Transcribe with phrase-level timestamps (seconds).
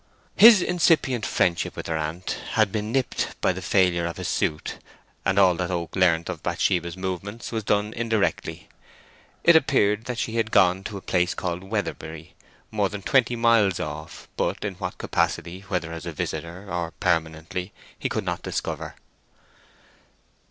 [0.35, 4.79] His incipient friendship with her aunt had been nipped by the failure of his suit,
[5.23, 8.67] and all that Oak learnt of Bathsheba's movements was done indirectly.
[9.43, 12.33] It appeared that she had gone to a place called Weatherbury,
[12.71, 18.09] more than twenty miles off, but in what capacity—whether as a visitor, or permanently, he
[18.09, 18.95] could not discover.